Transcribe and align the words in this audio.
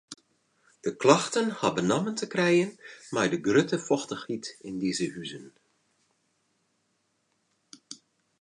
De 0.79 0.95
klachten 0.95 1.49
ha 1.51 1.73
benammen 1.73 2.15
te 2.21 2.27
krijen 2.33 2.71
mei 3.13 3.27
de 3.31 3.39
grutte 3.45 3.77
fochtichheid 3.87 4.45
yn 4.67 4.75
dizze 4.81 5.07
huzen. 5.15 5.47